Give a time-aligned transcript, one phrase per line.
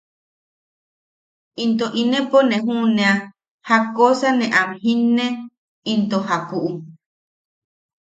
[1.63, 3.13] ¡Into inepo ne juʼunea
[3.67, 5.25] jakkosa ne am jinne
[5.91, 6.71] into jakuʼu!